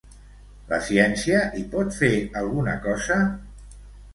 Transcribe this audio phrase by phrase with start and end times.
[0.71, 2.11] La ciència hi pot fer
[2.41, 3.19] alguna cosa?